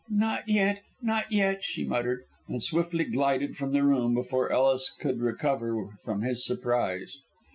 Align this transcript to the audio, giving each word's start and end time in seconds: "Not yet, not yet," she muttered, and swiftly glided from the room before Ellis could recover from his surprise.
"Not 0.09 0.49
yet, 0.49 0.81
not 1.03 1.31
yet," 1.31 1.63
she 1.63 1.85
muttered, 1.85 2.23
and 2.47 2.63
swiftly 2.63 3.03
glided 3.03 3.55
from 3.55 3.71
the 3.71 3.83
room 3.83 4.15
before 4.15 4.51
Ellis 4.51 4.89
could 4.99 5.21
recover 5.21 5.89
from 6.03 6.23
his 6.23 6.43
surprise. 6.43 7.21